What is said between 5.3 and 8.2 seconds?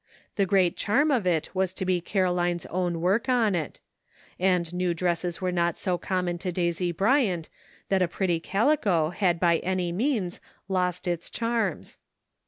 were not so common to Daisy Bryant that a